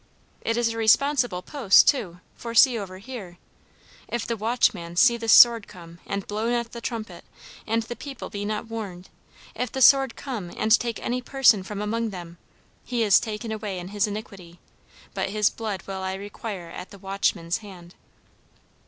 "It 0.41 0.57
is 0.57 0.69
a 0.69 0.77
responsible 0.79 1.43
post, 1.43 1.87
too, 1.87 2.21
for 2.33 2.55
see 2.55 2.75
over 2.75 2.97
here, 2.97 3.37
'If 4.07 4.25
the 4.25 4.35
watchman 4.35 4.95
see 4.95 5.15
the 5.15 5.29
sword 5.29 5.67
come, 5.67 5.99
and 6.07 6.25
blow 6.25 6.49
not 6.49 6.71
the 6.71 6.81
trumpet, 6.81 7.23
and 7.67 7.83
the 7.83 7.95
people 7.95 8.31
be 8.31 8.43
not 8.43 8.65
warned; 8.67 9.09
if 9.53 9.71
the 9.71 9.79
sword 9.79 10.15
come, 10.15 10.49
and 10.57 10.71
take 10.79 10.99
any 11.05 11.21
person 11.21 11.61
from 11.61 11.83
among 11.83 12.09
them, 12.09 12.39
he 12.83 13.03
is 13.03 13.19
taken 13.19 13.51
away 13.51 13.77
in 13.77 13.89
his 13.89 14.07
iniquity; 14.07 14.57
but 15.13 15.29
his 15.29 15.51
blood 15.51 15.83
will 15.85 16.01
I 16.01 16.15
require 16.15 16.71
at 16.71 16.89
the 16.89 16.97
watchman's 16.97 17.57
hand.'" 17.57 17.93